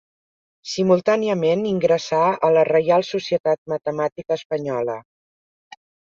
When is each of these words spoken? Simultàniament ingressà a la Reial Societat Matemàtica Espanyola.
Simultàniament 0.75 1.65
ingressà 1.71 2.21
a 2.47 2.49
la 2.55 2.63
Reial 2.69 3.05
Societat 3.09 3.61
Matemàtica 3.73 4.39
Espanyola. 4.41 4.97